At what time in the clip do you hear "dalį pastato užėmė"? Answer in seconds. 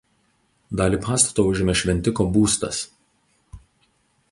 0.79-1.77